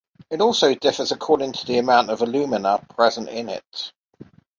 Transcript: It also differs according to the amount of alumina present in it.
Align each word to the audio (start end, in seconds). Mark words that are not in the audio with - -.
It 0.31 0.41
also 0.41 0.73
differs 0.73 1.11
according 1.11 1.51
to 1.53 1.65
the 1.67 1.77
amount 1.77 2.09
of 2.09 2.23
alumina 2.23 2.83
present 2.95 3.29
in 3.29 3.49
it. 3.49 3.91